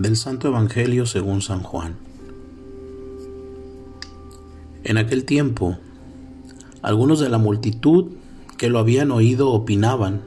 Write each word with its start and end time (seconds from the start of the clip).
Del 0.00 0.16
Santo 0.16 0.48
Evangelio 0.48 1.04
según 1.04 1.42
San 1.42 1.62
Juan. 1.62 1.96
En 4.82 4.96
aquel 4.96 5.26
tiempo, 5.26 5.76
algunos 6.80 7.20
de 7.20 7.28
la 7.28 7.36
multitud 7.36 8.06
que 8.56 8.70
lo 8.70 8.78
habían 8.78 9.10
oído 9.10 9.50
opinaban, 9.50 10.22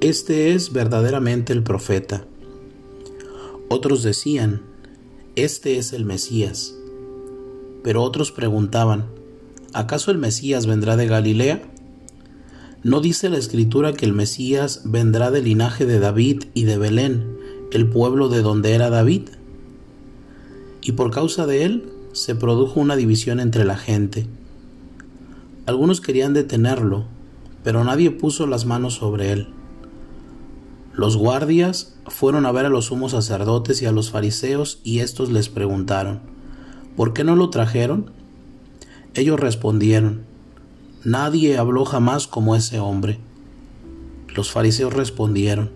Este 0.00 0.54
es 0.54 0.72
verdaderamente 0.72 1.52
el 1.52 1.62
profeta. 1.62 2.24
Otros 3.68 4.02
decían, 4.02 4.62
Este 5.36 5.76
es 5.76 5.92
el 5.92 6.06
Mesías. 6.06 6.74
Pero 7.84 8.02
otros 8.02 8.32
preguntaban, 8.32 9.08
¿acaso 9.74 10.10
el 10.10 10.16
Mesías 10.16 10.64
vendrá 10.64 10.96
de 10.96 11.06
Galilea? 11.06 11.60
¿No 12.82 13.02
dice 13.02 13.28
la 13.28 13.36
escritura 13.36 13.92
que 13.92 14.06
el 14.06 14.14
Mesías 14.14 14.84
vendrá 14.86 15.30
del 15.30 15.44
linaje 15.44 15.84
de 15.84 15.98
David 15.98 16.44
y 16.54 16.64
de 16.64 16.78
Belén, 16.78 17.39
el 17.72 17.88
pueblo 17.88 18.28
de 18.28 18.42
donde 18.42 18.74
era 18.74 18.90
David? 18.90 19.28
Y 20.82 20.92
por 20.92 21.10
causa 21.10 21.46
de 21.46 21.64
él 21.64 21.92
se 22.12 22.34
produjo 22.34 22.80
una 22.80 22.96
división 22.96 23.40
entre 23.40 23.64
la 23.64 23.76
gente. 23.76 24.26
Algunos 25.66 26.00
querían 26.00 26.34
detenerlo, 26.34 27.04
pero 27.62 27.84
nadie 27.84 28.10
puso 28.10 28.46
las 28.46 28.66
manos 28.66 28.94
sobre 28.94 29.32
él. 29.32 29.48
Los 30.92 31.16
guardias 31.16 31.94
fueron 32.08 32.46
a 32.46 32.52
ver 32.52 32.66
a 32.66 32.70
los 32.70 32.86
sumos 32.86 33.12
sacerdotes 33.12 33.80
y 33.82 33.86
a 33.86 33.92
los 33.92 34.10
fariseos 34.10 34.80
y 34.82 34.98
estos 34.98 35.30
les 35.30 35.48
preguntaron, 35.48 36.20
¿por 36.96 37.12
qué 37.12 37.24
no 37.24 37.36
lo 37.36 37.50
trajeron? 37.50 38.10
Ellos 39.14 39.38
respondieron, 39.38 40.22
Nadie 41.04 41.56
habló 41.56 41.86
jamás 41.86 42.26
como 42.26 42.54
ese 42.54 42.78
hombre. 42.78 43.18
Los 44.34 44.50
fariseos 44.50 44.92
respondieron, 44.92 45.70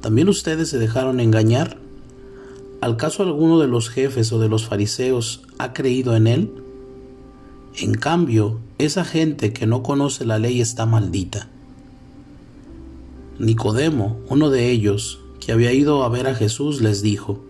¿también 0.00 0.28
ustedes 0.28 0.68
se 0.68 0.78
dejaron 0.78 1.20
engañar? 1.20 1.78
¿Al 2.80 2.96
caso 2.96 3.22
alguno 3.22 3.58
de 3.58 3.66
los 3.66 3.90
jefes 3.90 4.32
o 4.32 4.38
de 4.38 4.48
los 4.48 4.66
fariseos 4.66 5.42
ha 5.58 5.72
creído 5.72 6.14
en 6.14 6.26
él? 6.26 6.52
En 7.76 7.94
cambio, 7.94 8.60
esa 8.78 9.04
gente 9.04 9.52
que 9.52 9.66
no 9.66 9.82
conoce 9.82 10.24
la 10.24 10.38
ley 10.38 10.60
está 10.60 10.86
maldita. 10.86 11.48
Nicodemo, 13.38 14.18
uno 14.28 14.50
de 14.50 14.70
ellos, 14.70 15.20
que 15.38 15.52
había 15.52 15.72
ido 15.72 16.02
a 16.02 16.08
ver 16.08 16.26
a 16.26 16.34
Jesús, 16.34 16.80
les 16.80 17.02
dijo, 17.02 17.40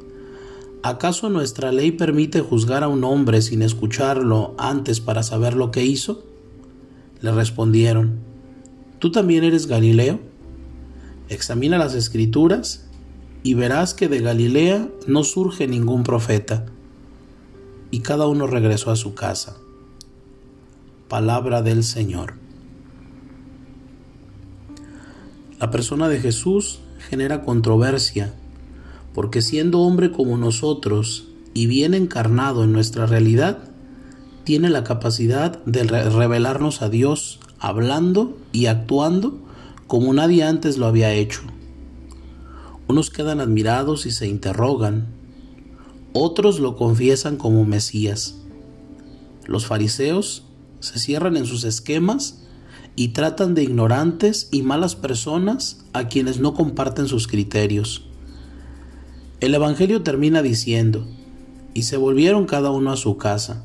¿acaso 0.83 1.31
nuestra 1.31 1.73
ley 1.73 1.93
permite 1.93 2.41
juzgar 2.41 2.85
a 2.85 2.89
un 2.89 3.05
hombre 3.05 3.41
sin 3.43 3.63
escucharlo 3.63 4.55
antes 4.59 5.01
para 5.01 5.23
saber 5.23 5.55
lo 5.55 5.71
que 5.71 5.85
hizo? 5.85 6.25
Le 7.21 7.33
respondieron, 7.33 8.19
¿tú 8.99 9.11
también 9.11 9.45
eres 9.45 9.67
Galileo? 9.67 10.21
Examina 11.29 11.77
las 11.77 11.95
escrituras 11.95 12.87
y 13.43 13.55
verás 13.55 13.93
que 13.93 14.09
de 14.09 14.21
Galilea 14.21 14.89
no 15.07 15.25
surge 15.25 15.69
ningún 15.69 16.03
profeta. 16.03 16.67
Y 17.91 18.01
cada 18.01 18.27
uno 18.27 18.47
regresó 18.47 18.91
a 18.91 18.97
su 18.97 19.15
casa. 19.15 19.57
Palabra 21.09 21.63
del 21.63 21.85
Señor. 21.85 22.35
La 25.61 25.71
persona 25.71 26.09
de 26.09 26.21
Jesús 26.21 26.81
genera 27.11 27.43
controversia, 27.43 28.35
porque 29.13 29.43
siendo 29.43 29.81
hombre 29.81 30.13
como 30.13 30.37
nosotros 30.37 31.29
y 31.53 31.67
bien 31.67 31.95
encarnado 31.95 32.65
en 32.65 32.73
nuestra 32.73 33.07
realidad, 33.07 33.59
tiene 34.45 34.71
la 34.71 34.85
capacidad 34.85 35.63
de 35.65 35.85
revelarnos 35.85 36.81
a 36.81 36.89
Dios 36.89 37.41
hablando 37.59 38.39
y 38.53 38.67
actuando 38.67 39.48
como 39.89 40.15
nadie 40.15 40.45
antes 40.45 40.79
lo 40.79 40.87
había 40.87 41.13
hecho. 41.13 41.41
Unos 42.87 43.11
quedan 43.11 43.41
admirados 43.41 44.07
y 44.07 44.13
se 44.13 44.29
interrogan, 44.29 45.09
otros 46.13 46.61
lo 46.61 46.77
confiesan 46.77 47.37
como 47.37 47.65
Mesías. 47.65 48.37
Los 49.47 49.67
fariseos 49.67 50.45
se 50.79 51.01
cierran 51.01 51.37
en 51.37 51.45
sus 51.45 51.65
esquemas 51.65 52.45
y 52.95 53.09
tratan 53.09 53.57
de 53.57 53.65
ignorantes 53.65 54.49
y 54.53 54.63
malas 54.63 54.95
personas 54.95 55.85
a 55.93 56.07
quienes 56.07 56.39
no 56.39 56.55
comparten 56.55 57.09
sus 57.09 57.27
criterios. 57.27 58.05
El 59.41 59.53
Evangelio 59.53 60.05
termina 60.05 60.43
diciendo, 60.43 61.09
y 61.75 61.83
se 61.83 61.97
volvieron 61.97 62.47
cada 62.47 62.71
uno 62.71 62.93
a 62.93 62.97
su 62.97 63.17
casa 63.17 63.65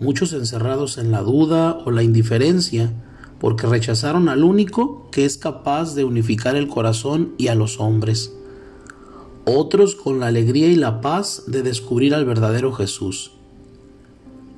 muchos 0.00 0.32
encerrados 0.32 0.98
en 0.98 1.10
la 1.10 1.22
duda 1.22 1.78
o 1.84 1.90
la 1.90 2.02
indiferencia, 2.02 2.92
porque 3.40 3.66
rechazaron 3.66 4.28
al 4.28 4.44
único 4.44 5.08
que 5.10 5.24
es 5.24 5.36
capaz 5.36 5.94
de 5.94 6.04
unificar 6.04 6.56
el 6.56 6.68
corazón 6.68 7.32
y 7.38 7.48
a 7.48 7.54
los 7.54 7.80
hombres. 7.80 8.32
Otros 9.44 9.94
con 9.94 10.20
la 10.20 10.28
alegría 10.28 10.68
y 10.68 10.76
la 10.76 11.00
paz 11.00 11.44
de 11.46 11.62
descubrir 11.62 12.14
al 12.14 12.24
verdadero 12.24 12.72
Jesús. 12.72 13.32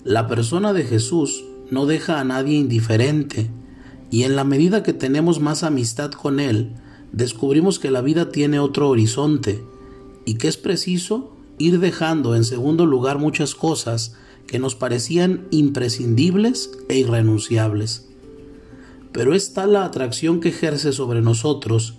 La 0.05 0.27
persona 0.27 0.73
de 0.73 0.85
Jesús 0.85 1.45
no 1.71 1.87
deja 1.87 2.21
a 2.21 2.25
nadie 2.25 2.57
indiferente, 2.57 3.51
y 4.11 4.23
en 4.23 4.37
la 4.37 4.45
medida 4.45 4.83
que 4.83 4.95
tenemos 4.95 5.41
más 5.41 5.65
amistad 5.65 6.13
con 6.13 6.41
Él, 6.41 6.73
descubrimos 7.13 7.79
que 7.79 7.91
la 7.91 8.01
vida 8.01 8.31
tiene 8.31 8.59
otro 8.59 8.89
horizonte, 8.89 9.63
y 10.25 10.35
que 10.35 10.49
es 10.49 10.57
preciso 10.57 11.33
ir 11.59 11.81
dejando 11.81 12.35
en 12.35 12.45
segundo 12.45 12.87
lugar 12.87 13.19
muchas 13.19 13.55
cosas 13.55 14.15
que 14.47 14.59
nos 14.59 14.75
parecían 14.75 15.47
imprescindibles 15.51 16.71
e 16.89 16.99
irrenunciables. 16.99 18.08
Pero 19.19 19.35
es 19.35 19.53
tal 19.53 19.73
la 19.73 19.85
atracción 19.85 20.39
que 20.39 20.51
ejerce 20.51 20.93
sobre 20.93 21.23
nosotros 21.23 21.95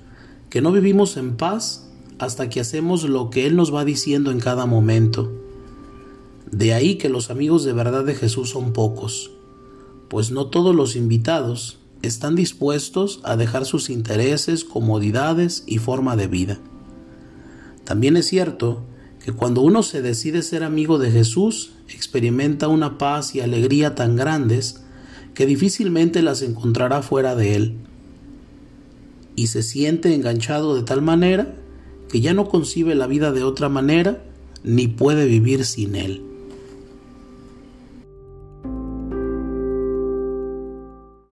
que 0.50 0.62
no 0.62 0.72
vivimos 0.72 1.18
en 1.18 1.36
paz 1.36 1.86
hasta 2.18 2.48
que 2.48 2.62
hacemos 2.62 3.04
lo 3.04 3.30
que 3.30 3.46
Él 3.46 3.58
nos 3.58 3.76
va 3.76 3.84
diciendo 3.84 4.32
en 4.32 4.40
cada 4.40 4.66
momento. 4.66 5.30
De 6.50 6.74
ahí 6.74 6.96
que 6.96 7.10
los 7.10 7.30
amigos 7.30 7.66
de 7.66 7.74
verdad 7.74 8.06
de 8.06 8.16
Jesús 8.16 8.52
son 8.52 8.72
pocos, 8.72 9.32
pues 10.08 10.32
no 10.32 10.46
todos 10.48 10.74
los 10.74 10.96
invitados 10.96 11.80
están 12.04 12.38
dispuestos 12.38 13.20
a 13.26 13.36
dejar 13.36 13.66
sus 13.66 13.90
intereses, 13.90 14.64
comodidades 14.64 15.66
y 15.68 15.80
forma 15.80 16.16
de 16.16 16.28
vida. 16.28 16.58
También 17.84 18.16
es 18.16 18.28
cierto 18.28 18.86
que 19.22 19.34
cuando 19.34 19.60
uno 19.60 19.84
se 19.84 20.02
decide 20.02 20.42
ser 20.42 20.64
amigo 20.64 20.98
de 21.00 21.12
Jesús, 21.12 21.74
experimenta 21.90 22.70
una 22.70 22.98
paz 22.98 23.36
y 23.36 23.42
alegría 23.42 23.94
tan 23.94 24.16
grandes 24.16 24.86
que 25.40 25.46
difícilmente 25.46 26.22
las 26.22 26.42
encontrará 26.42 27.02
fuera 27.02 27.34
de 27.34 27.56
él. 27.56 27.78
Y 29.38 29.48
se 29.48 29.64
siente 29.64 30.14
enganchado 30.14 30.76
de 30.76 30.84
tal 30.84 31.02
manera 31.02 31.56
que 32.10 32.20
ya 32.20 32.34
no 32.34 32.50
concibe 32.50 32.94
la 32.94 33.08
vida 33.08 33.32
de 33.32 33.46
otra 33.46 33.70
manera 33.70 34.22
ni 34.66 34.90
puede 34.90 35.28
vivir 35.28 35.64
sin 35.64 35.96
él. 35.96 36.24